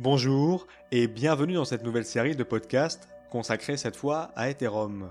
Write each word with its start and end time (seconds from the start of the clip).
Bonjour 0.00 0.68
et 0.92 1.08
bienvenue 1.08 1.54
dans 1.54 1.64
cette 1.64 1.82
nouvelle 1.82 2.04
série 2.04 2.36
de 2.36 2.44
podcasts 2.44 3.08
consacrée 3.32 3.76
cette 3.76 3.96
fois 3.96 4.30
à 4.36 4.48
Ethereum. 4.48 5.10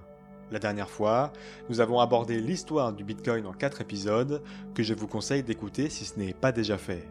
La 0.50 0.60
dernière 0.60 0.90
fois, 0.90 1.34
nous 1.68 1.82
avons 1.82 2.00
abordé 2.00 2.40
l'histoire 2.40 2.94
du 2.94 3.04
Bitcoin 3.04 3.46
en 3.48 3.52
4 3.52 3.82
épisodes 3.82 4.42
que 4.74 4.84
je 4.84 4.94
vous 4.94 5.10
conseille 5.10 5.44
d'écouter 5.44 5.90
si 5.90 6.06
ce 6.06 6.18
n'est 6.18 6.32
pas 6.32 6.54
déjà 6.54 6.78
fait. 6.78 7.06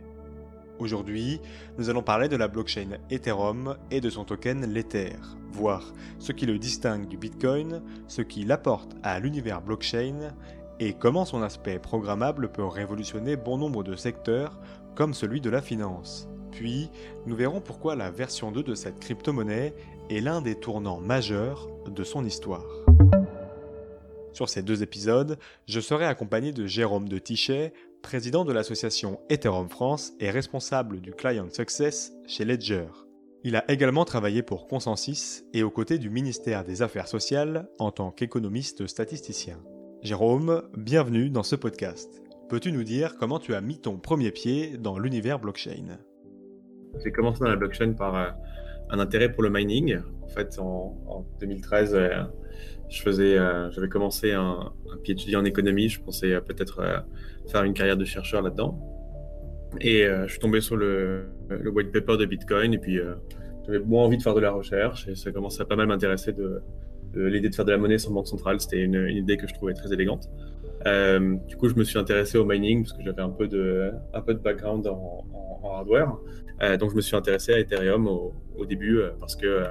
Aujourd'hui, 0.78 1.38
nous 1.76 1.90
allons 1.90 2.02
parler 2.02 2.30
de 2.30 2.36
la 2.36 2.48
blockchain 2.48 2.96
Ethereum 3.10 3.76
et 3.90 4.00
de 4.00 4.08
son 4.08 4.24
token 4.24 4.64
l'Ether, 4.72 5.18
voir 5.52 5.92
ce 6.18 6.32
qui 6.32 6.46
le 6.46 6.58
distingue 6.58 7.06
du 7.06 7.18
Bitcoin, 7.18 7.82
ce 8.08 8.22
qui 8.22 8.44
l'apporte 8.44 8.96
à 9.02 9.20
l'univers 9.20 9.60
blockchain 9.60 10.34
et 10.80 10.94
comment 10.94 11.26
son 11.26 11.42
aspect 11.42 11.78
programmable 11.78 12.50
peut 12.50 12.64
révolutionner 12.64 13.36
bon 13.36 13.58
nombre 13.58 13.84
de 13.84 13.96
secteurs 13.96 14.58
comme 14.94 15.12
celui 15.12 15.42
de 15.42 15.50
la 15.50 15.60
finance. 15.60 16.26
Puis, 16.52 16.88
nous 17.26 17.36
verrons 17.36 17.60
pourquoi 17.60 17.96
la 17.96 18.10
version 18.10 18.52
2 18.52 18.62
de 18.62 18.74
cette 18.74 18.98
crypto-monnaie 18.98 19.74
est 20.10 20.20
l'un 20.20 20.40
des 20.40 20.54
tournants 20.54 21.00
majeurs 21.00 21.68
de 21.86 22.04
son 22.04 22.24
histoire. 22.24 22.64
Sur 24.32 24.48
ces 24.48 24.62
deux 24.62 24.82
épisodes, 24.82 25.38
je 25.66 25.80
serai 25.80 26.04
accompagné 26.04 26.52
de 26.52 26.66
Jérôme 26.66 27.08
de 27.08 27.18
Tichet, 27.18 27.72
président 28.02 28.44
de 28.44 28.52
l'association 28.52 29.18
Ethereum 29.30 29.68
France 29.70 30.12
et 30.20 30.30
responsable 30.30 31.00
du 31.00 31.12
Client 31.12 31.48
Success 31.50 32.12
chez 32.26 32.44
Ledger. 32.44 32.86
Il 33.44 33.56
a 33.56 33.64
également 33.70 34.04
travaillé 34.04 34.42
pour 34.42 34.66
Consensus 34.66 35.44
et 35.54 35.62
aux 35.62 35.70
côtés 35.70 35.98
du 35.98 36.10
ministère 36.10 36.64
des 36.64 36.82
Affaires 36.82 37.08
sociales 37.08 37.68
en 37.78 37.92
tant 37.92 38.10
qu'économiste 38.10 38.86
statisticien. 38.86 39.58
Jérôme, 40.02 40.62
bienvenue 40.76 41.30
dans 41.30 41.42
ce 41.42 41.56
podcast. 41.56 42.22
Peux-tu 42.48 42.72
nous 42.72 42.84
dire 42.84 43.16
comment 43.16 43.38
tu 43.38 43.54
as 43.54 43.60
mis 43.60 43.78
ton 43.78 43.96
premier 43.96 44.30
pied 44.30 44.76
dans 44.76 44.98
l'univers 44.98 45.38
blockchain? 45.38 45.98
J'ai 47.02 47.12
commencé 47.12 47.40
dans 47.40 47.48
la 47.48 47.56
blockchain 47.56 47.92
par 47.92 48.16
euh, 48.16 48.30
un 48.90 48.98
intérêt 48.98 49.32
pour 49.32 49.42
le 49.42 49.50
mining. 49.50 49.98
En 50.22 50.28
fait, 50.28 50.58
en, 50.58 51.24
2013, 51.40 51.94
euh, 51.94 52.08
euh, 53.06 53.70
j'avais 53.70 53.88
commencé 53.88 54.32
un, 54.32 54.72
un, 54.92 54.96
PhD 55.04 55.36
en 55.36 55.44
économie. 55.44 55.88
Je 55.88 56.00
pensais 56.00 56.40
peut-être 56.40 57.04
faire 57.50 57.64
une 57.64 57.74
carrière 57.74 57.96
de 57.96 58.04
chercheur 58.04 58.42
là-dedans. 58.42 58.78
Et 59.80 60.04
je 60.04 60.30
suis 60.30 60.38
tombé 60.38 60.60
sur 60.60 60.76
le, 60.76 61.26
white 61.50 61.92
paper 61.92 62.16
de 62.16 62.26
Bitcoin. 62.26 62.72
Et 62.74 62.78
puis, 62.78 62.98
j'avais 63.66 63.80
moins 63.80 64.04
envie 64.04 64.16
de 64.16 64.22
faire 64.22 64.34
de 64.34 64.40
la 64.40 64.52
recherche. 64.52 65.08
Et 65.08 65.14
ça 65.14 65.32
commençait 65.32 65.62
à 65.62 65.64
pas 65.64 65.76
mal 65.76 65.86
m'intéresser 65.86 66.32
de, 66.32 66.62
l'idée 67.14 67.48
de 67.48 67.54
faire 67.54 67.64
de 67.64 67.72
la 67.72 67.78
monnaie 67.78 67.98
sans 67.98 68.12
banque 68.12 68.28
centrale, 68.28 68.60
c'était 68.60 68.80
une, 68.80 69.08
idée 69.08 69.36
que 69.36 69.46
je 69.46 69.54
trouvais 69.54 69.74
très 69.74 69.92
élégante. 69.92 70.28
Euh, 70.86 71.36
du 71.48 71.56
coup, 71.56 71.68
je 71.68 71.74
me 71.74 71.84
suis 71.84 71.98
intéressé 71.98 72.38
au 72.38 72.44
mining 72.44 72.84
parce 72.84 72.92
que 72.92 73.02
j'avais 73.02 73.22
un 73.22 73.30
peu 73.30 73.48
de, 73.48 73.92
un 74.14 74.20
peu 74.20 74.34
de 74.34 74.38
background 74.38 74.86
en, 74.86 75.24
hardware. 75.64 76.16
Euh, 76.62 76.76
donc, 76.76 76.90
je 76.90 76.96
me 76.96 77.00
suis 77.00 77.16
intéressé 77.16 77.52
à 77.52 77.58
Ethereum 77.58 78.06
au, 78.06 78.32
début 78.66 78.98
euh, 78.98 79.10
parce 79.18 79.36
que 79.36 79.64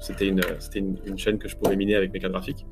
c'était 0.00 0.28
une, 0.28 0.40
une, 0.74 0.98
une, 1.04 1.18
chaîne 1.18 1.38
que 1.38 1.48
je 1.48 1.56
pouvais 1.56 1.74
miner 1.74 1.96
avec 1.96 2.12
mes 2.12 2.20
cartes 2.20 2.32
graphiques. 2.32 2.66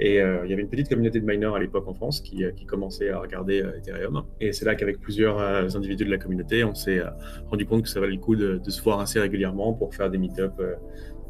Et 0.00 0.14
il 0.16 0.50
y 0.50 0.52
avait 0.52 0.62
une 0.62 0.68
petite 0.68 0.88
communauté 0.88 1.20
de 1.20 1.24
miners 1.24 1.54
à 1.54 1.60
l'époque 1.60 1.86
en 1.86 1.94
France 1.94 2.20
qui, 2.20 2.42
qui, 2.56 2.66
commençait 2.66 3.10
à 3.10 3.20
regarder 3.20 3.62
Ethereum. 3.78 4.24
Et 4.40 4.52
c'est 4.52 4.64
là 4.64 4.74
qu'avec 4.74 4.98
plusieurs 4.98 5.38
individus 5.76 6.04
de 6.04 6.10
la 6.10 6.18
communauté, 6.18 6.64
on 6.64 6.74
s'est 6.74 7.00
rendu 7.46 7.64
compte 7.64 7.82
que 7.82 7.88
ça 7.88 8.00
valait 8.00 8.14
le 8.14 8.20
coup 8.20 8.34
de, 8.34 8.58
de, 8.58 8.70
se 8.70 8.82
voir 8.82 8.98
assez 8.98 9.20
régulièrement 9.20 9.72
pour 9.72 9.94
faire 9.94 10.10
des 10.10 10.18
meet-ups 10.18 10.52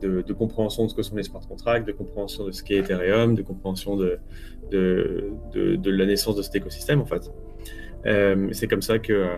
de, 0.01 0.33
compréhension 0.33 0.85
de 0.85 0.91
ce 0.91 0.95
que 0.95 1.03
sont 1.03 1.17
les 1.17 1.23
smart 1.23 1.41
contracts, 1.47 1.87
de 1.87 1.93
compréhension 1.93 2.45
de 2.47 2.53
ce 2.53 2.63
qu'est 2.63 2.77
Ethereum, 2.77 3.35
de 3.35 3.43
compréhension 3.43 3.97
de, 3.97 4.19
de, 4.71 5.91
la 5.91 6.07
naissance 6.07 6.37
de 6.37 6.43
cet 6.43 6.57
écosystème 6.57 7.01
en 7.01 7.07
fait. 7.07 7.31
Euh, 8.07 8.49
c'est 8.53 8.69
comme 8.69 8.83
ça 8.83 8.99
que 8.99 9.13
euh, 9.13 9.37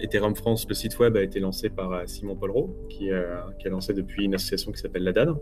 Ethereum 0.00 0.34
France, 0.34 0.66
le 0.68 0.74
site 0.74 0.98
web, 0.98 1.16
a 1.16 1.22
été 1.22 1.38
lancé 1.38 1.68
par 1.68 1.92
euh, 1.92 2.02
Simon 2.06 2.34
Polro, 2.34 2.76
qui, 2.88 3.10
a 3.12 3.44
lancé 3.66 3.94
depuis 3.94 4.24
une 4.24 4.34
association 4.34 4.72
qui 4.72 4.80
s'appelle 4.80 5.04
la 5.04 5.12
DAD. 5.12 5.36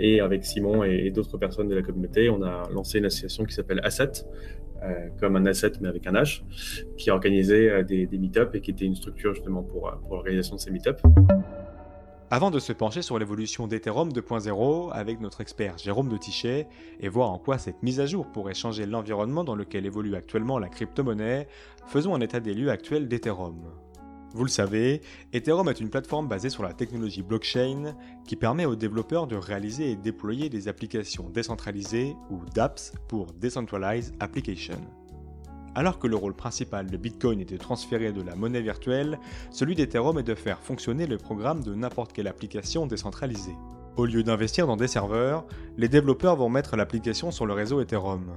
et 0.00 0.20
avec 0.20 0.44
Simon 0.44 0.84
et, 0.84 1.10
d'autres 1.10 1.36
personnes 1.36 1.68
de 1.68 1.74
la 1.74 1.82
communauté, 1.82 2.30
on 2.30 2.42
a 2.42 2.68
lancé 2.72 2.98
une 2.98 3.06
association 3.06 3.44
qui 3.44 3.54
s'appelle 3.54 3.80
Asset, 3.82 4.24
comme 5.20 5.34
un 5.36 5.44
asset 5.46 5.72
mais 5.80 5.88
avec 5.88 6.06
un 6.06 6.12
H, 6.12 6.42
qui 6.96 7.10
a 7.10 7.14
organisé 7.14 7.82
des, 7.84 8.06
des 8.06 8.18
meet-ups 8.18 8.54
et 8.54 8.60
qui 8.60 8.70
était 8.70 8.84
une 8.84 8.94
structure 8.94 9.34
justement 9.34 9.62
pour, 9.62 9.92
pour 10.06 10.14
l'organisation 10.14 10.54
de 10.54 10.60
ces 10.60 10.70
meet-ups. 10.70 11.02
Avant 12.30 12.50
de 12.50 12.58
se 12.58 12.74
pencher 12.74 13.00
sur 13.00 13.18
l'évolution 13.18 13.66
d'Ethereum 13.66 14.10
2.0 14.10 14.92
avec 14.92 15.18
notre 15.18 15.40
expert 15.40 15.78
Jérôme 15.78 16.10
de 16.10 16.18
Tichet 16.18 16.68
et 17.00 17.08
voir 17.08 17.30
en 17.30 17.38
quoi 17.38 17.56
cette 17.56 17.82
mise 17.82 18.00
à 18.00 18.06
jour 18.06 18.26
pourrait 18.26 18.52
changer 18.52 18.84
l'environnement 18.84 19.44
dans 19.44 19.54
lequel 19.54 19.86
évolue 19.86 20.14
actuellement 20.14 20.58
la 20.58 20.68
crypto-monnaie, 20.68 21.48
faisons 21.86 22.14
un 22.14 22.20
état 22.20 22.40
des 22.40 22.52
lieux 22.52 22.70
actuel 22.70 23.08
d'Ethereum. 23.08 23.72
Vous 24.34 24.44
le 24.44 24.50
savez, 24.50 25.00
Ethereum 25.32 25.70
est 25.70 25.80
une 25.80 25.88
plateforme 25.88 26.28
basée 26.28 26.50
sur 26.50 26.62
la 26.62 26.74
technologie 26.74 27.22
blockchain 27.22 27.96
qui 28.26 28.36
permet 28.36 28.66
aux 28.66 28.76
développeurs 28.76 29.26
de 29.26 29.36
réaliser 29.36 29.92
et 29.92 29.96
déployer 29.96 30.50
des 30.50 30.68
applications 30.68 31.30
décentralisées 31.30 32.14
ou 32.28 32.44
DApps 32.54 32.92
pour 33.08 33.32
Decentralized 33.32 34.14
Application. 34.20 34.97
Alors 35.78 36.00
que 36.00 36.08
le 36.08 36.16
rôle 36.16 36.34
principal 36.34 36.90
de 36.90 36.96
Bitcoin 36.96 37.38
est 37.38 37.52
de 37.52 37.56
transférer 37.56 38.10
de 38.10 38.20
la 38.20 38.34
monnaie 38.34 38.60
virtuelle, 38.60 39.20
celui 39.52 39.76
d'Ethereum 39.76 40.18
est 40.18 40.24
de 40.24 40.34
faire 40.34 40.58
fonctionner 40.58 41.06
le 41.06 41.18
programme 41.18 41.62
de 41.62 41.72
n'importe 41.72 42.12
quelle 42.12 42.26
application 42.26 42.84
décentralisée. 42.88 43.54
Au 43.96 44.04
lieu 44.04 44.24
d'investir 44.24 44.66
dans 44.66 44.76
des 44.76 44.88
serveurs, 44.88 45.46
les 45.76 45.88
développeurs 45.88 46.34
vont 46.34 46.48
mettre 46.48 46.74
l'application 46.74 47.30
sur 47.30 47.46
le 47.46 47.52
réseau 47.52 47.80
Ethereum. 47.80 48.34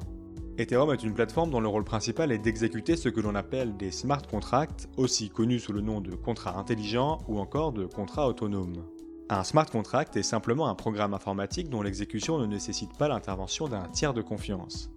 Ethereum 0.60 0.94
est 0.94 1.02
une 1.02 1.16
plateforme 1.16 1.50
dont 1.50 1.60
le 1.60 1.68
rôle 1.68 1.84
principal 1.84 2.32
est 2.32 2.38
d'exécuter 2.38 2.96
ce 2.96 3.10
que 3.10 3.22
l'on 3.22 3.34
appelle 3.34 3.76
des 3.76 3.90
smart 3.90 4.22
contracts, 4.22 4.88
aussi 4.98 5.32
connus 5.32 5.62
sous 5.62 5.74
le 5.74 5.82
nom 5.82 6.00
de 6.00 6.14
contrats 6.14 6.60
intelligents 6.60 7.18
ou 7.28 7.40
encore 7.40 7.72
de 7.72 7.88
contrats 7.88 8.28
autonomes. 8.28 8.86
Un 9.30 9.44
smart 9.44 9.66
contract 9.66 10.16
est 10.16 10.22
simplement 10.22 10.68
un 10.68 10.76
programme 10.76 11.16
informatique 11.16 11.70
dont 11.70 11.82
l'exécution 11.82 12.38
ne 12.38 12.46
nécessite 12.46 12.96
pas 13.00 13.08
l'intervention 13.08 13.68
d'un 13.68 13.88
tiers 13.88 14.14
de 14.14 14.22
confiance. 14.22 14.92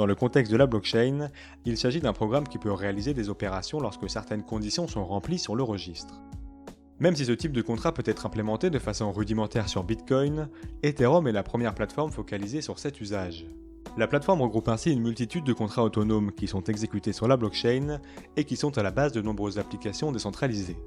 Dans 0.00 0.06
le 0.06 0.14
contexte 0.14 0.50
de 0.50 0.56
la 0.56 0.66
blockchain, 0.66 1.28
il 1.66 1.76
s'agit 1.76 2.00
d'un 2.00 2.14
programme 2.14 2.48
qui 2.48 2.56
peut 2.56 2.72
réaliser 2.72 3.12
des 3.12 3.28
opérations 3.28 3.80
lorsque 3.80 4.08
certaines 4.08 4.42
conditions 4.42 4.88
sont 4.88 5.04
remplies 5.04 5.38
sur 5.38 5.54
le 5.54 5.62
registre. 5.62 6.22
Même 7.00 7.14
si 7.14 7.26
ce 7.26 7.32
type 7.32 7.52
de 7.52 7.60
contrat 7.60 7.92
peut 7.92 8.02
être 8.06 8.24
implémenté 8.24 8.70
de 8.70 8.78
façon 8.78 9.12
rudimentaire 9.12 9.68
sur 9.68 9.84
Bitcoin, 9.84 10.48
Ethereum 10.82 11.26
est 11.26 11.32
la 11.32 11.42
première 11.42 11.74
plateforme 11.74 12.12
focalisée 12.12 12.62
sur 12.62 12.78
cet 12.78 12.98
usage. 13.02 13.44
La 13.98 14.06
plateforme 14.06 14.40
regroupe 14.40 14.68
ainsi 14.68 14.90
une 14.90 15.02
multitude 15.02 15.44
de 15.44 15.52
contrats 15.52 15.84
autonomes 15.84 16.32
qui 16.32 16.46
sont 16.46 16.64
exécutés 16.64 17.12
sur 17.12 17.28
la 17.28 17.36
blockchain 17.36 18.00
et 18.38 18.44
qui 18.44 18.56
sont 18.56 18.78
à 18.78 18.82
la 18.82 18.92
base 18.92 19.12
de 19.12 19.20
nombreuses 19.20 19.58
applications 19.58 20.12
décentralisées. 20.12 20.78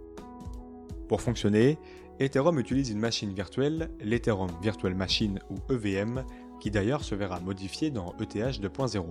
Pour 1.08 1.22
fonctionner, 1.22 1.78
Ethereum 2.20 2.60
utilise 2.60 2.90
une 2.90 3.00
machine 3.00 3.34
virtuelle, 3.34 3.90
l'Ethereum 4.00 4.50
Virtual 4.62 4.96
Machine 4.96 5.40
ou 5.52 5.74
EVM, 5.74 6.24
qui 6.60 6.72
d'ailleurs 6.72 7.04
se 7.04 7.16
verra 7.16 7.40
modifié 7.40 7.92
dans 7.92 8.14
ETH 8.20 8.62
2.0. 8.62 9.04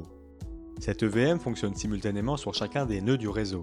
Cette 0.80 1.02
EVM 1.02 1.38
fonctionne 1.38 1.74
simultanément 1.74 2.36
sur 2.36 2.54
chacun 2.54 2.86
des 2.86 3.00
nœuds 3.00 3.18
du 3.18 3.28
réseau. 3.28 3.62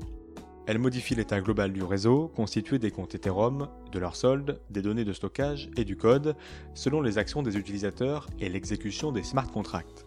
Elle 0.67 0.77
modifie 0.77 1.15
l'état 1.15 1.41
global 1.41 1.73
du 1.73 1.81
réseau, 1.81 2.31
constitué 2.35 2.77
des 2.77 2.91
comptes 2.91 3.15
Ethereum, 3.15 3.67
de 3.91 3.99
leur 3.99 4.15
solde, 4.15 4.61
des 4.69 4.83
données 4.83 5.03
de 5.03 5.13
stockage 5.13 5.71
et 5.75 5.83
du 5.83 5.97
code, 5.97 6.35
selon 6.75 7.01
les 7.01 7.17
actions 7.17 7.41
des 7.41 7.57
utilisateurs 7.57 8.27
et 8.39 8.49
l'exécution 8.49 9.11
des 9.11 9.23
smart 9.23 9.49
contracts. 9.49 10.05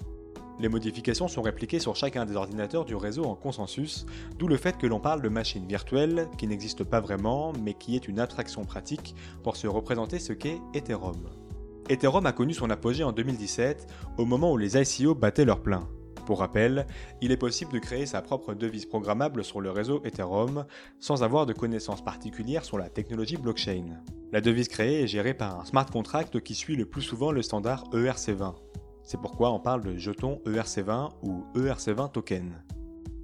Les 0.61 0.69
modifications 0.69 1.27
sont 1.27 1.43
répliquées 1.43 1.81
sur 1.81 1.97
chacun 1.97 2.27
des 2.27 2.37
ordinateurs 2.37 2.85
du 2.85 2.95
réseau 2.95 3.25
en 3.25 3.35
consensus, 3.35 4.07
d'où 4.39 4.47
le 4.47 4.57
fait 4.57 4.79
que 4.79 4.87
l'on 4.87 5.01
parle 5.01 5.21
de 5.21 5.29
machines 5.29 5.67
virtuelles 5.67 6.29
qui 6.39 6.47
n'existent 6.47 6.85
pas 6.85 7.01
vraiment, 7.01 7.53
mais 7.61 7.75
qui 7.75 7.97
est 7.97 8.07
une 8.07 8.21
abstraction 8.21 8.65
pratique 8.65 9.17
pour 9.43 9.57
se 9.57 9.67
représenter 9.67 10.21
ce 10.21 10.33
qu'est 10.33 10.61
Ethereum. 10.75 11.42
Ethereum 11.89 12.27
a 12.27 12.33
connu 12.33 12.55
son 12.55 12.71
apogée 12.71 13.05
en 13.05 13.13
2017, 13.13 13.87
au 14.19 14.25
moment 14.25 14.53
où 14.53 14.57
les 14.57 14.77
ICO 14.77 15.15
battaient 15.15 15.45
leur 15.45 15.61
plein. 15.61 15.89
Pour 16.27 16.39
rappel, 16.39 16.87
il 17.21 17.33
est 17.33 17.37
possible 17.37 17.73
de 17.73 17.81
créer 17.81 18.07
sa 18.07 18.23
propre 18.23 18.55
devise 18.55 18.87
programmable 18.87 19.43
sur 19.43 19.61
le 19.61 19.71
réseau 19.71 20.01
Ethereum 20.05 20.65
sans 21.01 21.25
avoir 21.25 21.47
de 21.47 21.53
connaissances 21.53 22.05
particulières 22.05 22.65
sur 22.65 22.79
la 22.79 22.89
technologie 22.89 23.37
blockchain. 23.37 23.99
La 24.31 24.41
devise 24.41 24.69
créée 24.69 25.03
est 25.03 25.09
gérée 25.09 25.35
par 25.35 25.61
un 25.61 25.65
smart 25.65 25.87
contract 25.87 26.41
qui 26.41 26.55
suit 26.55 26.77
le 26.77 26.87
plus 26.87 27.03
souvent 27.03 27.33
le 27.33 27.43
standard 27.43 27.85
ERC20. 27.93 28.55
C'est 29.03 29.21
pourquoi 29.21 29.51
on 29.51 29.59
parle 29.59 29.83
de 29.83 29.99
jeton 29.99 30.41
ERC20 30.47 31.11
ou 31.23 31.45
ERC20 31.57 32.13
token. 32.13 32.63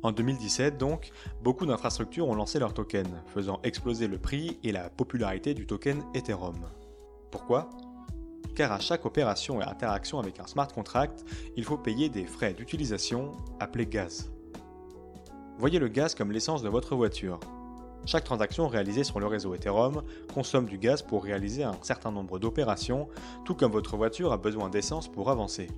En 0.03 0.11
2017 0.11 0.77
donc, 0.77 1.11
beaucoup 1.43 1.67
d'infrastructures 1.67 2.29
ont 2.29 2.35
lancé 2.35 2.59
leur 2.59 2.75
token, 2.75 3.07
faisant 3.27 3.61
exploser 3.63 4.09
le 4.09 4.19
prix 4.19 4.59
et 4.65 4.73
la 4.73 4.91
popularité 4.91 5.55
du 5.55 5.67
token 5.67 6.03
Ethereum. 6.15 6.59
Pourquoi? 7.31 7.71
Car 8.59 8.73
à 8.73 8.81
chaque 8.81 9.07
opération 9.07 9.61
et 9.61 9.65
interaction 9.65 10.19
avec 10.19 10.41
un 10.41 10.47
smart 10.49 10.67
contract, 10.67 11.25
il 11.57 11.63
faut 11.63 11.79
payer 11.79 12.09
des 12.09 12.27
frais 12.27 12.55
d'utilisation 12.55 13.31
appelés 13.61 13.87
gaz. 13.87 14.33
Voyez 15.59 15.79
le 15.79 15.87
gaz 15.87 16.17
comme 16.17 16.33
l'essence 16.33 16.61
de 16.61 16.69
votre 16.69 16.97
voiture. 16.97 17.39
Chaque 18.05 18.25
transaction 18.25 18.67
réalisée 18.67 19.05
sur 19.05 19.21
le 19.21 19.29
réseau 19.29 19.55
Ethereum 19.55 20.03
consomme 20.35 20.67
du 20.67 20.77
gaz 20.77 21.03
pour 21.03 21.23
réaliser 21.23 21.63
un 21.63 21.79
certain 21.83 22.11
nombre 22.11 22.41
d'opérations, 22.41 23.09
tout 23.45 23.55
comme 23.55 23.71
votre 23.71 23.97
voiture 23.97 24.33
a 24.33 24.39
besoin 24.39 24.71
d'essence 24.71 25.07
pour 25.07 25.31
avancer. 25.31 25.69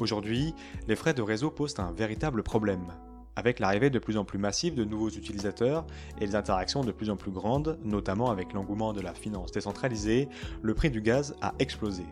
Aujourd'hui, 0.00 0.56
les 0.88 0.96
frais 0.96 1.14
de 1.14 1.22
réseau 1.22 1.52
posent 1.52 1.78
un 1.78 1.92
véritable 1.92 2.42
problème. 2.42 2.94
Avec 3.38 3.60
l'arrivée 3.60 3.88
de 3.88 4.00
plus 4.00 4.16
en 4.16 4.24
plus 4.24 4.36
massive 4.36 4.74
de 4.74 4.82
nouveaux 4.82 5.10
utilisateurs 5.10 5.86
et 6.20 6.26
les 6.26 6.34
interactions 6.34 6.80
de 6.82 6.90
plus 6.90 7.08
en 7.08 7.14
plus 7.14 7.30
grandes, 7.30 7.78
notamment 7.84 8.32
avec 8.32 8.52
l'engouement 8.52 8.92
de 8.92 9.00
la 9.00 9.14
finance 9.14 9.52
décentralisée, 9.52 10.28
le 10.60 10.74
prix 10.74 10.90
du 10.90 11.00
gaz 11.00 11.36
a 11.40 11.54
explosé. 11.60 12.02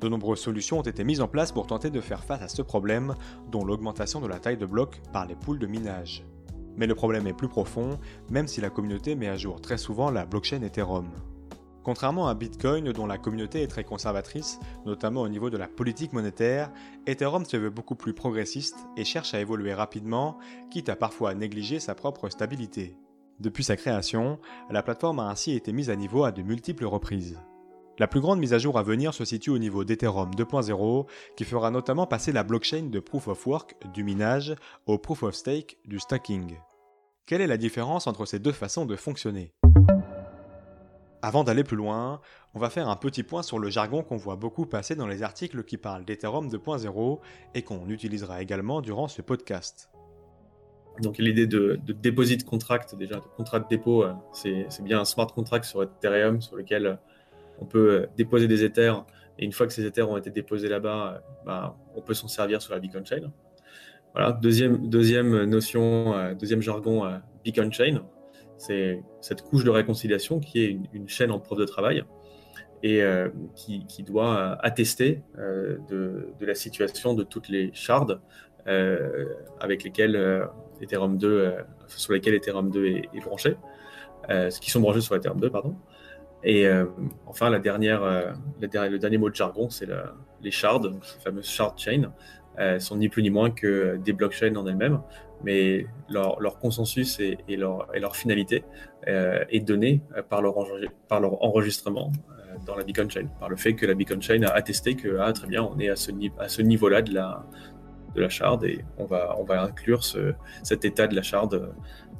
De 0.00 0.08
nombreuses 0.08 0.40
solutions 0.40 0.80
ont 0.80 0.82
été 0.82 1.04
mises 1.04 1.20
en 1.20 1.28
place 1.28 1.52
pour 1.52 1.68
tenter 1.68 1.88
de 1.88 2.00
faire 2.00 2.24
face 2.24 2.42
à 2.42 2.48
ce 2.48 2.62
problème, 2.62 3.14
dont 3.52 3.64
l'augmentation 3.64 4.20
de 4.20 4.26
la 4.26 4.40
taille 4.40 4.56
de 4.56 4.66
blocs 4.66 5.00
par 5.12 5.24
les 5.24 5.36
poules 5.36 5.60
de 5.60 5.68
minage. 5.68 6.24
Mais 6.76 6.88
le 6.88 6.96
problème 6.96 7.28
est 7.28 7.32
plus 7.32 7.48
profond, 7.48 8.00
même 8.28 8.48
si 8.48 8.60
la 8.60 8.68
communauté 8.68 9.14
met 9.14 9.28
à 9.28 9.36
jour 9.36 9.60
très 9.60 9.78
souvent 9.78 10.10
la 10.10 10.26
blockchain 10.26 10.62
Ethereum. 10.62 11.12
Contrairement 11.84 12.28
à 12.28 12.34
Bitcoin, 12.34 12.92
dont 12.92 13.06
la 13.06 13.18
communauté 13.18 13.62
est 13.62 13.68
très 13.68 13.82
conservatrice, 13.82 14.60
notamment 14.86 15.22
au 15.22 15.28
niveau 15.28 15.50
de 15.50 15.56
la 15.56 15.66
politique 15.66 16.12
monétaire, 16.12 16.70
Ethereum 17.06 17.44
se 17.44 17.56
veut 17.56 17.70
beaucoup 17.70 17.96
plus 17.96 18.14
progressiste 18.14 18.76
et 18.96 19.04
cherche 19.04 19.34
à 19.34 19.40
évoluer 19.40 19.74
rapidement, 19.74 20.38
quitte 20.70 20.88
à 20.88 20.96
parfois 20.96 21.34
négliger 21.34 21.80
sa 21.80 21.96
propre 21.96 22.28
stabilité. 22.28 22.96
Depuis 23.40 23.64
sa 23.64 23.76
création, 23.76 24.38
la 24.70 24.84
plateforme 24.84 25.18
a 25.18 25.28
ainsi 25.28 25.52
été 25.52 25.72
mise 25.72 25.90
à 25.90 25.96
niveau 25.96 26.22
à 26.22 26.30
de 26.30 26.42
multiples 26.42 26.84
reprises. 26.84 27.40
La 27.98 28.06
plus 28.06 28.20
grande 28.20 28.38
mise 28.38 28.54
à 28.54 28.58
jour 28.58 28.78
à 28.78 28.84
venir 28.84 29.12
se 29.12 29.24
situe 29.24 29.50
au 29.50 29.58
niveau 29.58 29.84
d'Ethereum 29.84 30.30
2.0, 30.30 31.06
qui 31.36 31.44
fera 31.44 31.72
notamment 31.72 32.06
passer 32.06 32.30
la 32.30 32.44
blockchain 32.44 32.84
de 32.84 33.00
Proof 33.00 33.26
of 33.26 33.46
Work, 33.46 33.74
du 33.92 34.04
minage, 34.04 34.54
au 34.86 34.98
Proof 34.98 35.24
of 35.24 35.34
Stake, 35.34 35.78
du 35.84 35.98
stacking. 35.98 36.56
Quelle 37.26 37.40
est 37.40 37.46
la 37.46 37.56
différence 37.56 38.06
entre 38.06 38.24
ces 38.24 38.38
deux 38.38 38.52
façons 38.52 38.86
de 38.86 38.96
fonctionner? 38.96 39.52
Avant 41.22 41.44
d'aller 41.44 41.62
plus 41.64 41.76
loin, 41.76 42.20
on 42.54 42.58
va 42.58 42.68
faire 42.68 42.88
un 42.88 42.96
petit 42.96 43.22
point 43.22 43.42
sur 43.42 43.58
le 43.58 43.70
jargon 43.70 44.02
qu'on 44.02 44.16
voit 44.16 44.36
beaucoup 44.36 44.66
passer 44.66 44.96
dans 44.96 45.06
les 45.06 45.22
articles 45.22 45.62
qui 45.62 45.78
parlent 45.78 46.04
d'Ethereum 46.04 46.48
2.0 46.48 47.20
et 47.54 47.62
qu'on 47.62 47.88
utilisera 47.88 48.42
également 48.42 48.80
durant 48.80 49.06
ce 49.06 49.22
podcast. 49.22 49.88
Donc 51.00 51.18
l'idée 51.18 51.46
de, 51.46 51.78
de, 51.86 51.92
deposit 51.92 52.44
contract, 52.44 52.96
déjà, 52.96 53.16
de 53.16 53.24
contrat 53.36 53.60
de 53.60 53.66
dépôt, 53.70 54.02
euh, 54.02 54.12
c'est 54.32 54.82
bien 54.82 55.00
un 55.00 55.04
smart 55.04 55.28
contract 55.28 55.64
sur 55.64 55.82
Ethereum 55.82 56.42
sur 56.42 56.56
lequel 56.56 56.86
euh, 56.86 56.94
on 57.60 57.64
peut 57.64 57.92
euh, 57.92 58.06
déposer 58.16 58.48
des 58.48 58.64
Ethers 58.64 59.06
et 59.38 59.44
une 59.44 59.52
fois 59.52 59.66
que 59.66 59.72
ces 59.72 59.86
Ethers 59.86 60.10
ont 60.10 60.18
été 60.18 60.30
déposés 60.30 60.68
là-bas, 60.68 61.22
bah, 61.46 61.78
on 61.94 62.02
peut 62.02 62.14
s'en 62.14 62.28
servir 62.28 62.60
sur 62.60 62.74
la 62.74 62.80
Beacon 62.80 63.06
Chain. 63.06 63.32
Voilà, 64.12 64.32
deuxième, 64.32 64.88
deuxième 64.88 65.44
notion, 65.44 66.34
deuxième 66.34 66.60
jargon, 66.60 67.18
Beacon 67.42 67.72
Chain 67.72 68.02
c'est 68.62 69.02
cette 69.20 69.42
couche 69.42 69.64
de 69.64 69.70
réconciliation 69.70 70.38
qui 70.38 70.62
est 70.62 70.78
une, 70.92 71.08
chaîne 71.08 71.32
en 71.32 71.40
preuve 71.40 71.58
de 71.58 71.64
travail 71.64 72.04
et 72.84 73.02
euh, 73.02 73.28
qui, 73.56 74.02
doit 74.04 74.56
attester 74.64 75.22
euh, 75.38 75.78
de, 75.88 76.46
la 76.46 76.54
situation 76.54 77.14
de 77.14 77.24
toutes 77.24 77.48
les 77.48 77.70
shards 77.74 78.20
euh, 78.68 79.26
avec 79.58 79.82
lesquelles 79.82 80.46
Ethereum 80.80 81.18
2, 81.18 81.54
sur 81.88 82.12
lesquelles 82.12 82.34
Ethereum 82.34 82.70
2 82.70 82.86
est, 82.86 83.24
branché, 83.24 83.56
qui 84.60 84.70
sont 84.70 84.80
branchés 84.80 85.00
sur 85.00 85.16
Ethereum 85.16 85.40
2, 85.40 85.50
pardon. 85.50 85.74
Et 86.44 86.68
enfin, 87.26 87.50
la 87.50 87.58
dernière, 87.58 88.02
le 88.60 88.98
dernier 88.98 89.18
mot 89.18 89.28
de 89.28 89.34
jargon, 89.34 89.70
c'est 89.70 89.88
les 90.40 90.50
shards, 90.52 90.82
ces 91.02 91.20
fameuses 91.20 91.48
shard 91.48 91.76
chains, 91.78 92.12
sont 92.78 92.96
ni 92.96 93.08
plus 93.08 93.22
ni 93.22 93.30
moins 93.30 93.50
que 93.50 93.96
des 94.04 94.12
blockchains 94.12 94.54
en 94.56 94.66
elles-mêmes, 94.66 95.00
mais 95.44 95.86
leur, 96.08 96.58
consensus 96.58 97.20
et, 97.20 97.56
leur, 97.56 98.16
finalité 98.16 98.64
euh, 99.08 99.44
est 99.50 99.60
donné 99.60 100.02
euh, 100.16 100.22
par 100.22 100.40
leur, 100.42 100.56
enregistrement 101.42 102.12
euh, 102.30 102.56
dans 102.66 102.76
la 102.76 102.84
Beacon 102.84 103.08
Chain, 103.08 103.26
par 103.40 103.48
le 103.48 103.56
fait 103.56 103.74
que 103.74 103.86
la 103.86 103.94
Beacon 103.94 104.20
Chain 104.20 104.42
a 104.42 104.50
attesté 104.50 104.94
que 104.94 105.18
ah, 105.20 105.32
très 105.32 105.46
bien, 105.46 105.62
on 105.62 105.78
est 105.78 105.88
à 105.88 105.96
ce, 105.96 106.10
à 106.38 106.48
ce 106.48 106.62
niveau-là 106.62 107.02
de 107.02 107.14
la, 107.14 107.44
de 108.14 108.20
la 108.20 108.28
shard 108.28 108.64
et 108.64 108.84
on 108.98 109.04
va, 109.04 109.36
on 109.38 109.44
va 109.44 109.62
inclure 109.62 110.02
cet 110.62 110.84
état 110.84 111.06
de 111.06 111.16
la 111.16 111.22
shard 111.22 111.72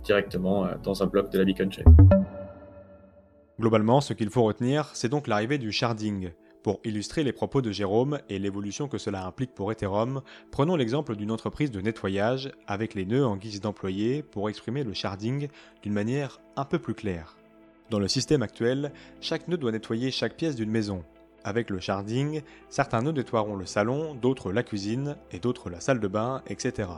directement 0.05 0.67
dans 0.83 1.03
un 1.03 1.07
bloc 1.07 1.31
de 1.31 1.39
la 1.39 1.45
Beacon 1.45 1.71
Chain. 1.71 1.85
Globalement, 3.61 4.01
ce 4.01 4.15
qu'il 4.15 4.31
faut 4.31 4.43
retenir, 4.43 4.91
c'est 4.95 5.09
donc 5.09 5.29
l'arrivée 5.29 5.59
du 5.59 5.71
sharding, 5.71 6.31
pour 6.63 6.81
illustrer 6.85 7.25
les 7.25 7.33
propos 7.33 7.61
de 7.61 7.73
Jérôme 7.73 8.21
et 8.29 8.39
l'évolution 8.39 8.89
que 8.89 8.99
cela 8.99 9.27
implique 9.27 9.55
pour 9.55 9.73
Ethereum, 9.73 10.23
prenons 10.51 10.77
l'exemple 10.77 11.17
d'une 11.17 11.31
entreprise 11.31 11.71
de 11.71 11.81
nettoyage 11.81 12.53
avec 12.67 12.95
les 12.95 13.05
nœuds 13.05 13.27
en 13.27 13.37
guise 13.37 13.61
d'employés 13.61 14.23
pour 14.23 14.49
exprimer 14.49 14.85
le 14.85 14.95
sharding 14.95 15.49
d'une 15.83 15.93
manière 15.93 16.41
un 16.57 16.65
peu 16.65 16.79
plus 16.79 16.95
claire. 16.95 17.37
Dans 17.91 17.99
le 17.99 18.09
système 18.09 18.43
actuel, 18.43 18.93
chaque 19.21 19.49
nœud 19.49 19.57
doit 19.57 19.73
nettoyer 19.73 20.11
chaque 20.11 20.37
pièce 20.37 20.57
d'une 20.57 20.71
maison. 20.71 21.05
Avec 21.45 21.71
le 21.71 21.81
sharding, 21.81 22.43
certains 22.69 23.03
nœuds 23.03 23.13
nettoieront 23.13 23.57
le 23.57 23.67
salon, 23.67 24.15
d'autres 24.15 24.53
la 24.53 24.63
cuisine 24.63 25.17
et 25.33 25.41
d'autres 25.41 25.71
la 25.71 25.81
salle 25.81 26.01
de 26.01 26.09
bain, 26.09 26.43
etc. 26.47 26.89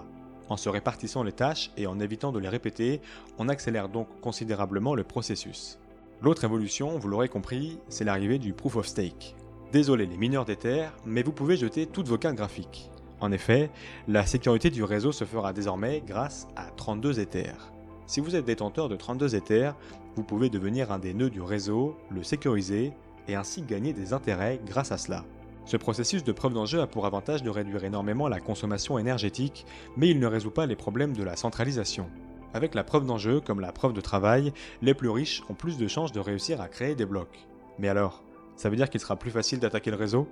En 0.50 0.58
se 0.58 0.68
répartissant 0.68 1.22
les 1.22 1.32
tâches 1.32 1.70
et 1.78 1.86
en 1.86 1.98
évitant 2.00 2.30
de 2.30 2.38
les 2.38 2.48
répéter, 2.48 3.00
on 3.38 3.48
accélère 3.48 3.88
donc 3.88 4.08
considérablement 4.20 4.94
le 4.94 5.04
processus. 5.04 5.78
L'autre 6.20 6.44
évolution, 6.44 6.98
vous 6.98 7.08
l'aurez 7.08 7.28
compris, 7.28 7.78
c'est 7.88 8.04
l'arrivée 8.04 8.38
du 8.38 8.52
proof 8.52 8.76
of 8.76 8.86
stake. 8.86 9.34
Désolé 9.74 10.06
les 10.06 10.16
mineurs 10.16 10.44
d'Ether, 10.44 10.86
mais 11.04 11.24
vous 11.24 11.32
pouvez 11.32 11.56
jeter 11.56 11.86
toutes 11.86 12.06
vos 12.06 12.16
cartes 12.16 12.36
graphiques. 12.36 12.92
En 13.18 13.32
effet, 13.32 13.70
la 14.06 14.24
sécurité 14.24 14.70
du 14.70 14.84
réseau 14.84 15.10
se 15.10 15.24
fera 15.24 15.52
désormais 15.52 16.00
grâce 16.06 16.46
à 16.54 16.66
32 16.76 17.18
Ethers. 17.18 17.72
Si 18.06 18.20
vous 18.20 18.36
êtes 18.36 18.44
détenteur 18.44 18.88
de 18.88 18.94
32 18.94 19.34
Ethers, 19.34 19.74
vous 20.14 20.22
pouvez 20.22 20.48
devenir 20.48 20.92
un 20.92 21.00
des 21.00 21.12
nœuds 21.12 21.28
du 21.28 21.40
réseau, 21.40 21.96
le 22.08 22.22
sécuriser 22.22 22.92
et 23.26 23.34
ainsi 23.34 23.62
gagner 23.62 23.92
des 23.92 24.12
intérêts 24.12 24.60
grâce 24.64 24.92
à 24.92 24.96
cela. 24.96 25.24
Ce 25.64 25.76
processus 25.76 26.22
de 26.22 26.30
preuve 26.30 26.54
d'enjeu 26.54 26.80
a 26.80 26.86
pour 26.86 27.04
avantage 27.04 27.42
de 27.42 27.50
réduire 27.50 27.82
énormément 27.82 28.28
la 28.28 28.38
consommation 28.38 28.96
énergétique, 28.96 29.66
mais 29.96 30.08
il 30.08 30.20
ne 30.20 30.28
résout 30.28 30.52
pas 30.52 30.66
les 30.66 30.76
problèmes 30.76 31.16
de 31.16 31.24
la 31.24 31.34
centralisation. 31.34 32.06
Avec 32.52 32.76
la 32.76 32.84
preuve 32.84 33.06
d'enjeu, 33.06 33.40
comme 33.40 33.58
la 33.58 33.72
preuve 33.72 33.92
de 33.92 34.00
travail, 34.00 34.52
les 34.82 34.94
plus 34.94 35.10
riches 35.10 35.42
ont 35.48 35.54
plus 35.54 35.78
de 35.78 35.88
chances 35.88 36.12
de 36.12 36.20
réussir 36.20 36.60
à 36.60 36.68
créer 36.68 36.94
des 36.94 37.06
blocs. 37.06 37.48
Mais 37.80 37.88
alors, 37.88 38.23
ça 38.56 38.68
veut 38.68 38.76
dire 38.76 38.88
qu'il 38.88 39.00
sera 39.00 39.16
plus 39.16 39.30
facile 39.30 39.58
d'attaquer 39.58 39.90
le 39.90 39.96
réseau 39.96 40.28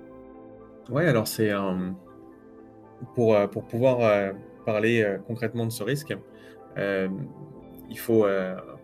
Ouais, 0.89 1.07
alors 1.07 1.27
c'est 1.27 1.51
un. 1.51 1.95
Pour, 3.15 3.35
euh, 3.35 3.47
pour 3.47 3.65
pouvoir 3.65 4.01
euh, 4.01 4.31
parler 4.65 5.01
euh, 5.01 5.17
concrètement 5.27 5.65
de 5.65 5.71
ce 5.71 5.83
risque, 5.83 6.15
il 6.77 7.99
faut 7.99 8.25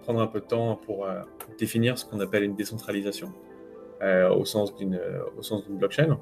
prendre 0.03 0.21
un 0.21 0.27
peu 0.27 0.39
de 0.39 0.45
temps 0.45 0.75
pour 0.75 1.07
définir 1.57 1.97
ce 1.97 2.05
qu'on 2.05 2.19
appelle 2.19 2.43
une 2.43 2.55
décentralisation 2.55 3.33
au 4.01 4.45
sens 4.45 4.75
d'une 4.75 4.99
blockchain. 5.69 6.19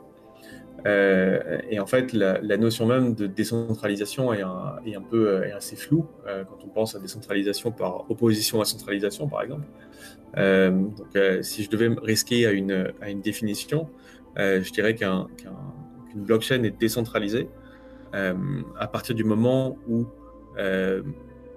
Et 0.85 1.79
en 1.79 1.85
fait, 1.85 2.13
la, 2.13 2.57
notion 2.57 2.85
même 2.85 3.13
de 3.13 3.27
décentralisation 3.27 4.33
est 4.33 4.41
un, 4.41 5.01
peu 5.09 5.43
est 5.43 5.51
assez 5.51 5.75
floue 5.75 6.05
quand 6.25 6.63
on 6.63 6.69
pense 6.69 6.95
à 6.95 6.99
décentralisation 6.99 7.71
par 7.71 8.09
opposition 8.09 8.61
à 8.61 8.65
centralisation, 8.65 9.27
par 9.27 9.41
exemple. 9.41 9.65
Euh, 10.37 10.71
donc, 10.71 11.15
euh, 11.15 11.41
si 11.41 11.63
je 11.63 11.69
devais 11.69 11.89
me 11.89 11.99
risquer 11.99 12.45
à 12.45 12.51
une, 12.51 13.21
définition, 13.23 13.89
euh, 14.37 14.61
je 14.61 14.71
dirais 14.71 14.95
qu'une 14.95 15.27
blockchain 16.15 16.63
est 16.63 16.77
décentralisée 16.77 17.49
à 18.13 18.87
partir 18.87 19.13
du 19.13 19.23
moment 19.23 19.77
où 19.87 20.05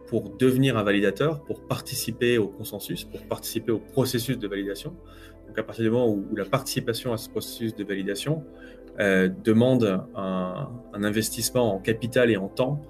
pour 0.09 0.37
devenir 0.37 0.76
un 0.76 0.83
validateur, 0.83 1.43
pour 1.45 1.62
participer 1.62 2.37
au 2.37 2.49
consensus, 2.49 3.04
pour 3.04 3.23
participer 3.23 3.71
au 3.71 3.78
processus 3.78 4.38
de 4.38 4.49
validation. 4.49 4.95
Donc 5.50 5.59
à 5.59 5.62
partir 5.64 5.85
du 5.85 5.90
moment 5.90 6.09
où, 6.09 6.25
la 6.37 6.45
participation 6.45 7.12
à 7.12 7.16
ce 7.16 7.28
processus 7.28 7.75
de 7.75 7.85
validation 7.85 8.45
demande 8.99 10.04
un, 10.14 10.69
investissement 10.92 11.75
en 11.75 11.78
capital 11.78 12.30
et 12.30 12.37
en 12.37 12.49
temps 12.49 12.80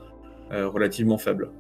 relativement 0.50 1.18
faible. 1.18 1.50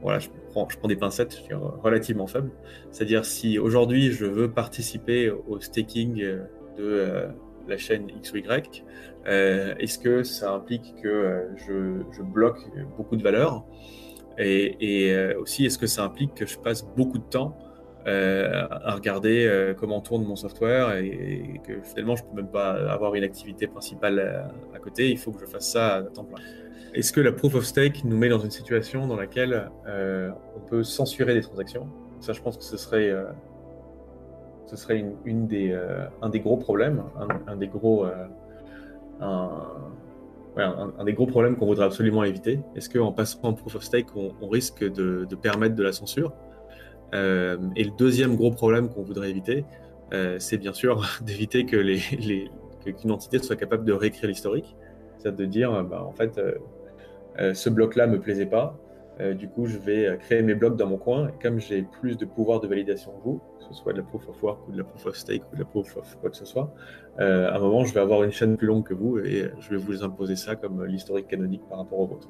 Voilà, 0.00 0.20
je 0.20 0.28
prends 0.52 0.88
des 0.88 0.96
pincettes, 0.96 1.42
je 1.50 1.54
relativement 1.54 2.26
faibles. 2.26 2.50
C'est-à-dire 2.92 3.24
si 3.24 3.58
aujourd'hui 3.58 4.12
je 4.12 4.24
veux 4.24 4.50
participer 4.50 5.30
au 5.30 5.60
staking 5.60 6.22
de 6.76 6.84
euh, 6.84 7.26
la 7.68 7.76
chaîne 7.76 8.08
X 8.08 8.32
ou 8.32 8.36
euh, 9.26 9.74
est-ce 9.78 9.98
que 9.98 10.22
ça 10.22 10.52
implique 10.52 10.94
que 11.02 11.08
euh, 11.08 12.02
je, 12.12 12.22
bloque 12.22 12.60
beaucoup 12.96 13.16
de 13.16 13.22
valeur 13.22 13.64
Et, 14.38 15.16
aussi, 15.38 15.66
est-ce 15.66 15.78
que 15.78 15.86
ça 15.86 16.04
implique 16.04 16.34
que 16.34 16.46
je 16.46 16.58
passe 16.58 16.86
beaucoup 16.96 17.18
de 17.18 17.24
temps 17.24 17.56
à 18.06 18.94
regarder 18.94 19.74
comment 19.76 20.00
tourne 20.00 20.24
mon 20.24 20.36
software 20.36 20.96
et, 20.96 21.60
que 21.66 21.80
finalement 21.82 22.14
je 22.14 22.22
peux 22.22 22.36
même 22.36 22.50
pas 22.50 22.72
avoir 22.90 23.14
une 23.16 23.24
activité 23.24 23.66
principale 23.66 24.48
à 24.74 24.78
côté, 24.78 25.10
il 25.10 25.18
faut 25.18 25.32
que 25.32 25.40
je 25.40 25.46
fasse 25.46 25.72
ça 25.72 25.96
à 25.96 26.02
temps 26.02 26.24
plein. 26.24 26.38
Est-ce 26.96 27.12
que 27.12 27.20
la 27.20 27.30
proof 27.30 27.54
of 27.54 27.64
stake 27.64 28.04
nous 28.04 28.16
met 28.16 28.30
dans 28.30 28.38
une 28.38 28.50
situation 28.50 29.06
dans 29.06 29.16
laquelle 29.16 29.70
euh, 29.86 30.30
on 30.56 30.60
peut 30.60 30.82
censurer 30.82 31.34
des 31.34 31.42
transactions? 31.42 31.88
Ça, 32.20 32.32
je 32.32 32.40
pense 32.40 32.56
que 32.56 32.64
ce 32.64 32.78
serait, 32.78 33.10
euh, 33.10 33.26
ce 34.64 34.76
serait 34.76 35.04
une, 35.26 35.46
des, 35.46 35.72
euh, 35.72 36.06
un 36.22 36.30
des 36.30 36.40
gros 36.40 36.56
problèmes, 36.56 37.02
un, 37.46 37.56
des 37.56 37.66
gros, 37.68 38.06
un, 39.20 41.04
des 41.04 41.12
gros 41.12 41.26
problèmes 41.26 41.56
qu'on 41.56 41.66
voudrait 41.66 41.84
absolument 41.84 42.24
éviter. 42.24 42.60
Est-ce 42.74 42.88
qu'en 42.88 43.12
passant 43.12 43.40
en 43.42 43.52
proof 43.52 43.74
of 43.74 43.82
stake, 43.82 44.06
on, 44.16 44.48
risque 44.48 44.82
de, 44.82 45.26
permettre 45.34 45.74
de 45.74 45.82
la 45.82 45.92
censure? 45.92 46.32
Et 47.12 47.84
le 47.84 47.96
deuxième 47.96 48.36
gros 48.36 48.50
problème 48.50 48.88
qu'on 48.88 49.02
voudrait 49.02 49.30
éviter, 49.30 49.64
c'est 50.38 50.58
bien 50.58 50.72
sûr 50.72 51.02
d'éviter 51.22 51.66
que 51.66 51.76
qu'une 52.92 53.10
entité 53.10 53.38
soit 53.40 53.56
capable 53.56 53.84
de 53.84 53.92
réécrire 53.92 54.28
l'historique, 54.28 54.76
c'est-à-dire 55.18 55.38
de 55.38 55.44
dire, 55.44 55.84
bah, 55.84 56.04
en 56.04 56.12
fait, 56.12 56.38
euh, 57.38 57.52
ce 57.54 57.68
bloc-là 57.68 58.06
me 58.06 58.20
plaisait 58.20 58.46
pas. 58.46 58.78
du 59.34 59.48
coup, 59.48 59.66
je 59.66 59.78
vais 59.78 60.18
créer 60.20 60.42
mes 60.42 60.54
blocs 60.54 60.76
dans 60.76 60.86
mon 60.86 60.98
coin. 60.98 61.28
Et 61.28 61.42
comme 61.42 61.58
j'ai 61.58 61.82
plus 61.82 62.16
de 62.16 62.26
pouvoir 62.26 62.60
de 62.60 62.68
validation 62.68 63.12
que 63.12 63.24
vous, 63.24 63.40
que 63.58 63.64
ce 63.64 63.74
soit 63.74 63.92
de 63.92 63.98
la 63.98 64.04
proof 64.04 64.28
of 64.28 64.42
work 64.42 64.68
ou 64.68 64.72
de 64.72 64.78
la 64.78 64.84
proof 64.84 65.06
of 65.06 65.16
stake 65.16 65.42
ou 65.52 65.56
de 65.56 65.60
la 65.60 65.66
proof 65.66 65.96
of 65.96 66.16
quoi 66.20 66.30
que 66.30 66.36
ce 66.36 66.44
soit, 66.44 66.72
à 67.18 67.56
un 67.56 67.58
moment, 67.58 67.84
je 67.84 67.94
vais 67.94 68.00
avoir 68.00 68.22
une 68.24 68.30
chaîne 68.30 68.56
plus 68.56 68.66
longue 68.66 68.84
que 68.84 68.94
vous 68.94 69.18
et 69.18 69.50
je 69.58 69.70
vais 69.70 69.78
vous 69.78 70.04
imposer 70.04 70.36
ça 70.36 70.54
comme 70.54 70.84
l'historique 70.84 71.28
canonique 71.28 71.62
par 71.68 71.78
rapport 71.78 71.98
au 71.98 72.06
vôtre. 72.06 72.28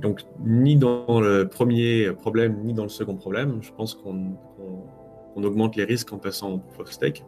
Donc, 0.00 0.22
ni 0.44 0.76
dans 0.76 1.20
le 1.20 1.48
premier 1.48 2.12
problème, 2.12 2.62
ni 2.64 2.72
dans 2.72 2.84
le 2.84 2.88
second 2.88 3.14
problème, 3.14 3.58
je 3.62 3.72
pense 3.72 3.94
qu'on 3.94 4.36
augmente 5.36 5.76
les 5.76 5.84
risques 5.84 6.12
en 6.12 6.18
passant 6.18 6.52
en 6.54 6.58
proof 6.58 6.80
of 6.80 6.92
stake. 6.92 7.24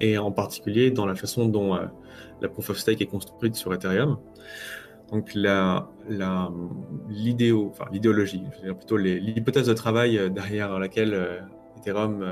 Et 0.00 0.18
en 0.18 0.32
particulier 0.32 0.90
dans 0.90 1.06
la 1.06 1.14
façon 1.14 1.46
dont 1.46 1.76
euh, 1.76 1.86
la 2.40 2.48
proof 2.48 2.70
of 2.70 2.78
stake 2.78 3.00
est 3.00 3.06
construite 3.06 3.54
sur 3.54 3.72
Ethereum. 3.72 4.18
Donc, 5.10 5.32
l'idéologie, 7.08 8.42
enfin, 8.48 8.74
plutôt 8.74 8.96
l'hypothèse 8.96 9.66
de 9.66 9.74
travail 9.74 10.18
euh, 10.18 10.28
derrière 10.28 10.78
laquelle 10.78 11.14
euh, 11.14 11.40
Ethereum 11.78 12.26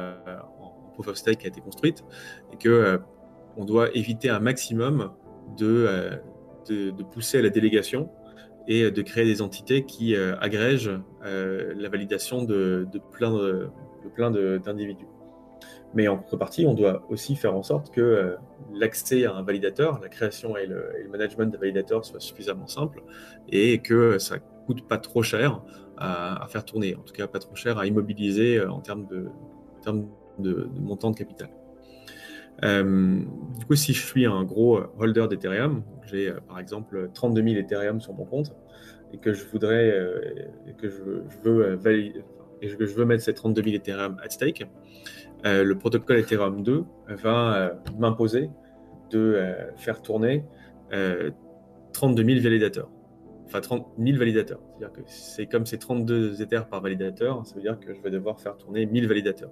en 0.60 0.92
proof 0.92 1.08
of 1.08 1.16
stake 1.16 1.44
a 1.44 1.48
été 1.48 1.60
construite, 1.60 2.04
est 2.52 2.56
que 2.56 3.00
on 3.56 3.64
doit 3.64 3.90
éviter 3.96 4.30
un 4.30 4.38
maximum 4.38 5.10
de, 5.58 6.20
de 6.68 7.02
pousser 7.02 7.38
à 7.38 7.42
la 7.42 7.48
délégation 7.50 8.08
et 8.70 8.88
de 8.92 9.02
créer 9.02 9.24
des 9.24 9.42
entités 9.42 9.84
qui 9.84 10.14
euh, 10.14 10.36
agrègent 10.38 11.00
euh, 11.24 11.74
la 11.76 11.88
validation 11.88 12.44
de, 12.44 12.86
plein 13.10 13.32
de, 13.32 13.68
plein 14.14 14.30
d'individus. 14.30 15.08
Mais 15.92 16.06
en 16.06 16.16
contrepartie, 16.16 16.66
on 16.66 16.74
doit 16.74 17.04
aussi 17.10 17.34
faire 17.34 17.56
en 17.56 17.64
sorte 17.64 17.92
que 17.92 18.00
euh, 18.00 18.36
l'accès 18.72 19.24
à 19.24 19.34
un 19.34 19.42
validateur, 19.42 19.98
la 20.00 20.08
création 20.08 20.56
et 20.56 20.66
le, 20.66 20.88
management 21.10 21.52
d'un 21.52 21.58
validateur 21.58 22.04
soit 22.04 22.20
suffisamment 22.20 22.68
simple 22.68 23.02
et 23.48 23.80
que 23.80 24.18
ça 24.18 24.38
coûte 24.38 24.86
pas 24.86 24.98
trop 24.98 25.24
cher 25.24 25.62
à, 25.96 26.46
faire 26.48 26.64
tourner, 26.64 26.94
en 26.94 27.02
tout 27.02 27.12
cas 27.12 27.26
pas 27.26 27.40
trop 27.40 27.56
cher 27.56 27.76
à 27.76 27.86
immobiliser 27.86 28.64
en 28.64 28.80
termes 28.80 29.06
de, 29.08 29.26
en 29.84 30.06
de 30.38 30.68
montant 30.78 31.10
de 31.10 31.16
capital. 31.16 31.50
Euh, 32.64 33.20
du 33.58 33.64
coup, 33.64 33.74
si 33.74 33.92
je 33.92 34.04
suis 34.04 34.26
un 34.26 34.44
gros 34.44 34.80
holder 34.98 35.26
d'Ethereum, 35.28 35.82
j'ai 36.06 36.28
euh, 36.28 36.40
par 36.46 36.58
exemple 36.58 37.10
32 37.14 37.42
000 37.42 37.54
Ethereum 37.56 38.00
sur 38.00 38.12
mon 38.12 38.24
compte 38.24 38.52
et 39.12 39.18
que 39.18 39.32
je 39.32 39.44
voudrais 39.46 39.90
euh, 39.90 40.20
que 40.78 40.88
je, 40.88 41.02
veux 42.94 43.04
mettre 43.04 43.22
ces 43.22 43.34
32 43.34 43.62
000 43.62 43.76
Ethereum 43.76 44.16
at 44.22 44.30
stake, 44.30 44.66
le 45.44 45.74
protocole 45.74 46.18
Ethereum 46.18 46.62
2 46.62 46.84
va 47.08 47.72
m'imposer 47.98 48.50
de 49.10 49.40
faire 49.76 50.02
tourner 50.02 50.44
32 51.92 52.24
000 52.24 52.40
validateurs. 52.40 52.90
Enfin, 53.46 53.60
30 53.60 53.88
000 53.98 54.16
validateurs. 54.16 54.60
C'est-à-dire 54.68 54.92
que 54.92 55.00
c'est 55.06 55.46
comme 55.46 55.66
c'est 55.66 55.78
32 55.78 56.40
Ethers 56.40 56.68
par 56.68 56.80
validateur, 56.80 57.44
ça 57.44 57.56
veut 57.56 57.62
dire 57.62 57.80
que 57.80 57.92
je 57.92 58.00
vais 58.00 58.10
devoir 58.10 58.40
faire 58.40 58.56
tourner 58.56 58.86
1000 58.86 59.08
validateurs. 59.08 59.50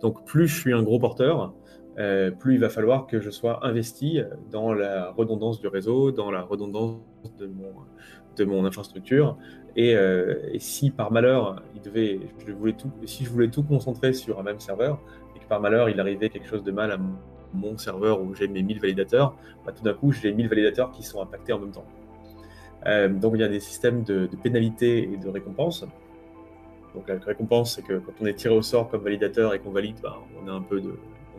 Donc, 0.00 0.26
plus 0.26 0.48
je 0.48 0.60
suis 0.60 0.72
un 0.72 0.82
gros 0.82 0.98
porteur, 0.98 1.54
euh, 1.98 2.30
plus 2.30 2.54
il 2.54 2.60
va 2.60 2.68
falloir 2.68 3.06
que 3.06 3.20
je 3.20 3.30
sois 3.30 3.66
investi 3.66 4.20
dans 4.50 4.72
la 4.72 5.10
redondance 5.10 5.60
du 5.60 5.66
réseau, 5.66 6.12
dans 6.12 6.30
la 6.30 6.42
redondance 6.42 7.00
de 7.38 8.44
mon, 8.44 8.64
infrastructure. 8.64 9.36
Et, 9.74 9.96
euh, 9.96 10.58
si 10.58 10.90
par 10.90 11.10
malheur, 11.10 11.62
il 11.74 11.82
devait, 11.82 12.20
je 12.46 12.52
voulais 12.52 12.74
tout, 12.74 12.90
si 13.04 13.24
je 13.24 13.30
voulais 13.30 13.48
tout 13.48 13.62
concentrer 13.62 14.12
sur 14.12 14.38
un 14.38 14.42
même 14.42 14.60
serveur, 14.60 15.00
et 15.34 15.40
que 15.40 15.46
par 15.46 15.60
malheur, 15.60 15.88
il 15.88 15.98
arrivait 15.98 16.28
quelque 16.28 16.48
chose 16.48 16.62
de 16.62 16.70
mal 16.70 16.92
à 16.92 16.98
mon 17.52 17.76
serveur 17.78 18.22
où 18.22 18.34
j'ai 18.34 18.46
mes 18.46 18.62
1000 18.62 18.80
validateurs, 18.80 19.36
bah, 19.66 19.72
tout 19.72 19.82
d'un 19.82 19.94
coup, 19.94 20.12
j'ai 20.12 20.32
1000 20.32 20.48
validateurs 20.48 20.92
qui 20.92 21.02
sont 21.02 21.20
impactés 21.20 21.52
en 21.52 21.58
même 21.58 21.72
temps. 21.72 21.86
Euh, 22.86 23.08
donc 23.08 23.32
il 23.34 23.40
y 23.40 23.44
a 23.44 23.48
des 23.48 23.58
systèmes 23.58 24.04
de, 24.04 24.26
de 24.26 24.36
pénalités 24.36 25.10
et 25.12 25.16
de 25.16 25.28
récompenses. 25.28 25.84
Donc 26.94 27.08
la 27.08 27.18
récompense, 27.18 27.74
c'est 27.74 27.82
que 27.82 27.98
quand 27.98 28.12
on 28.20 28.26
est 28.26 28.34
tiré 28.34 28.54
au 28.54 28.62
sort 28.62 28.88
comme 28.88 29.02
validateur 29.02 29.52
et 29.52 29.58
qu'on 29.58 29.72
valide, 29.72 29.96
bah, 30.02 30.18
on 30.42 30.48
a 30.48 30.52
un 30.52 30.62
peu 30.62 30.80
de, 30.80 30.94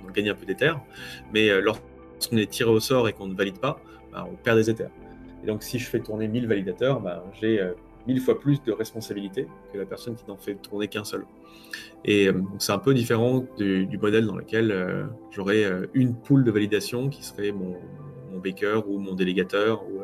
on 0.08 0.12
gagne 0.12 0.30
un 0.30 0.36
peu 0.36 0.46
d'éther. 0.46 0.80
Mais 1.34 1.50
euh, 1.50 1.62
lorsqu'on 1.62 2.38
est 2.38 2.50
tiré 2.50 2.70
au 2.70 2.80
sort 2.80 3.08
et 3.08 3.14
qu'on 3.14 3.28
ne 3.28 3.36
valide 3.36 3.60
pas, 3.60 3.82
bah, 4.12 4.28
on 4.32 4.36
perd 4.36 4.58
des 4.58 4.70
éthers. 4.70 4.92
Et 5.44 5.48
donc, 5.48 5.64
si 5.64 5.80
je 5.80 5.88
fais 5.88 6.00
tourner 6.00 6.28
1000 6.28 6.48
validateurs, 6.48 7.00
bah, 7.00 7.24
j'ai 7.40 7.62
euh, 7.62 7.74
mille 8.08 8.20
fois 8.20 8.40
plus 8.40 8.62
de 8.64 8.72
responsabilité 8.72 9.48
que 9.72 9.78
la 9.78 9.86
personne 9.86 10.16
qui 10.16 10.26
n'en 10.28 10.38
fait 10.38 10.56
tourner 10.56 10.88
qu'un 10.88 11.04
seul. 11.04 11.26
Et 12.06 12.28
euh, 12.28 12.42
c'est 12.58 12.72
un 12.72 12.80
peu 12.80 12.94
différent 12.94 13.46
du, 13.58 13.98
modèle 14.02 14.26
dans 14.26 14.36
lequel 14.36 15.08
j'aurais 15.32 15.66
une 15.94 16.16
pool 16.16 16.44
de 16.44 16.52
validation 16.52 17.10
qui 17.10 17.24
serait 17.24 17.52
mon, 17.52 17.76
mon 18.32 18.40
baker 18.40 18.82
ou 18.88 19.00
mon 19.00 19.14
délégateur 19.14 19.84
ou, 19.84 20.02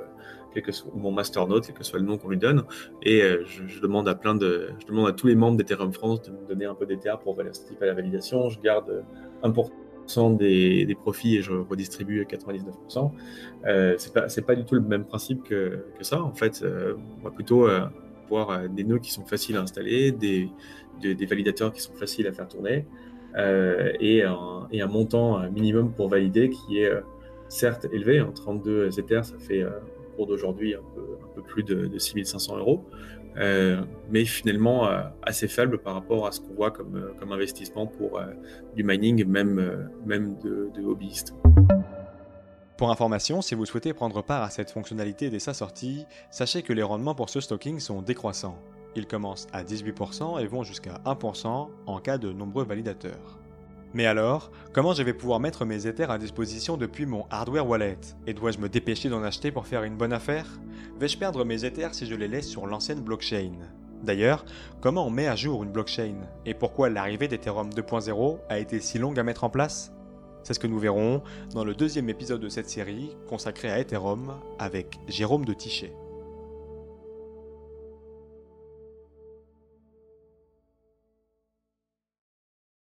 que 0.62 0.72
soit, 0.72 0.92
mon 0.96 1.12
master 1.12 1.46
quel 1.48 1.74
que 1.74 1.84
soit 1.84 2.00
le 2.00 2.06
nom 2.06 2.18
qu'on 2.18 2.30
lui 2.30 2.38
donne. 2.38 2.64
Et 3.04 3.22
je, 3.46 3.82
demande 3.82 4.08
à 4.08 4.16
plein 4.16 4.36
de, 4.36 4.70
je 4.80 4.86
demande 4.88 5.08
à 5.08 5.12
tous 5.12 5.28
les 5.28 5.36
membres 5.36 5.58
d'Ethereum 5.58 5.94
France 5.94 6.22
de 6.22 6.32
me 6.32 6.48
donner 6.48 6.66
un 6.66 6.76
peu 6.76 6.86
d'Ether 6.86 7.16
pour 7.24 7.36
participer 7.36 7.84
à 7.84 7.88
la 7.88 7.94
validation. 7.94 8.50
Je 8.50 8.60
garde 8.60 9.04
des, 10.38 10.98
profits 11.00 11.38
et 11.38 11.42
je 11.42 11.52
redistribue 11.52 12.24
99%. 12.24 13.12
Euh, 13.66 13.96
c'est 13.98 14.14
pas, 14.14 14.28
pas, 14.46 14.56
du 14.56 14.66
tout 14.66 14.76
le 14.76 14.82
même 14.82 15.06
principe 15.06 15.44
que, 15.44 15.86
que 15.98 16.04
ça. 16.04 16.22
En 16.22 16.34
fait, 16.34 16.62
euh, 16.64 16.96
on 17.20 17.24
va 17.24 17.32
plutôt 17.32 17.68
euh, 17.68 17.88
avoir 18.26 18.52
euh, 18.52 18.68
des 18.68 18.84
nœuds 18.84 19.00
qui 19.00 19.12
sont 19.12 19.26
faciles 19.26 19.58
à 19.58 19.62
installer, 19.62 20.12
des, 20.12 20.50
des, 21.02 21.26
validateurs 21.26 21.74
qui 21.74 21.82
sont 21.82 21.94
faciles 21.94 22.28
à 22.28 22.32
faire 22.32 22.48
tourner 22.48 22.86
et 24.00 24.24
un, 24.24 24.68
et, 24.72 24.82
un, 24.82 24.88
montant 24.88 25.50
minimum 25.52 25.92
pour 25.92 26.08
valider 26.08 26.50
qui 26.50 26.80
est 26.80 26.92
certes 27.50 27.86
élevé. 27.92 28.22
En 28.22 28.32
32 28.32 28.98
Ethers, 28.98 29.26
ça 29.26 29.38
fait 29.38 29.66
cours 30.16 30.28
d'aujourd'hui 30.28 30.76
un 30.76 30.84
peu, 30.94 31.42
plus 31.42 31.64
de, 31.64 31.88
de 31.88 31.98
6500 32.00 32.58
euros. 32.58 32.86
Euh, 33.38 33.82
mais 34.10 34.24
finalement 34.24 34.88
euh, 34.88 35.02
assez 35.22 35.50
faible 35.50 35.80
par 35.80 35.94
rapport 35.94 36.26
à 36.26 36.32
ce 36.32 36.40
qu'on 36.40 36.54
voit 36.54 36.72
comme, 36.72 36.96
euh, 36.96 37.34
investissement 37.34 37.86
pour 37.86 38.22
du 38.76 38.84
mining, 38.84 39.26
même, 39.26 39.90
même 40.06 40.38
de, 40.40 40.70
de 40.74 40.86
hobbyistes. 40.86 41.34
Pour 42.78 42.92
information, 42.92 43.42
si 43.42 43.56
vous 43.56 43.66
souhaitez 43.66 43.94
prendre 43.94 44.22
part 44.22 44.44
à 44.44 44.50
cette 44.50 44.72
fonctionnalité 44.72 45.30
dès 45.30 45.40
sa 45.40 45.54
sortie, 45.54 46.06
sachez 46.30 46.62
que 46.62 46.74
les 46.74 46.84
rendements 46.84 47.16
pour 47.16 47.30
ce 47.30 47.40
stocking 47.40 47.80
sont 47.80 48.02
décroissants. 48.02 48.58
Ils 48.96 49.08
commencent 49.08 49.48
à 49.52 49.64
18% 49.64 50.42
et 50.42 50.48
vont 50.48 50.64
jusqu'à 50.64 51.02
1% 51.06 51.70
en 51.86 52.00
cas 52.00 52.18
de 52.18 52.32
nombreux 52.32 52.64
validateurs. 52.64 53.45
Mais 53.96 54.06
alors, 54.08 54.52
comment 54.74 54.94
je 54.94 55.04
vais 55.04 55.14
pouvoir 55.14 55.40
mettre 55.40 55.64
mes 55.64 55.88
Ethers 55.88 56.12
à 56.12 56.18
disposition 56.18 56.76
depuis 56.76 57.06
mon 57.06 57.26
hardware 57.30 57.66
wallet? 57.66 57.98
Et 58.28 58.34
dois-je 58.34 58.58
me 58.58 58.68
dépêcher 58.68 59.08
d'en 59.08 59.24
acheter 59.24 59.54
pour 59.54 59.68
faire 59.68 59.84
une 59.84 59.96
bonne 59.96 60.12
affaire? 60.12 60.60
Vais-je 61.00 61.18
perdre 61.18 61.46
mes 61.46 61.64
Ethers 61.64 61.96
si 61.96 62.06
je 62.06 62.14
les 62.14 62.28
laisse 62.28 62.50
sur 62.50 62.68
l'ancienne 62.68 63.00
blockchain? 63.00 63.54
D'ailleurs, 64.04 64.44
comment 64.82 65.08
on 65.08 65.10
met 65.10 65.28
à 65.28 65.38
jour 65.38 65.64
une 65.64 65.72
blockchain? 65.72 66.16
Et 66.46 66.54
pourquoi 66.54 66.90
l'arrivée 66.90 67.30
d'Ethereum 67.30 67.70
2.0 67.70 68.40
a 68.50 68.60
été 68.60 68.82
si 68.82 69.00
longue 69.00 69.18
à 69.18 69.24
mettre 69.24 69.46
en 69.46 69.50
place? 69.50 69.94
C'est 70.44 70.54
ce 70.54 70.60
que 70.60 70.68
nous 70.68 70.78
verrons 70.78 71.24
dans 71.54 71.64
le 71.64 71.74
deuxième 71.74 72.10
épisode 72.10 72.42
de 72.42 72.50
cette 72.50 72.70
série 72.70 73.16
consacrée 73.30 73.72
à 73.72 73.80
Ethereum 73.80 74.34
avec 74.60 75.00
Jérôme 75.08 75.46
de 75.46 75.54
Tichet. 75.54 75.94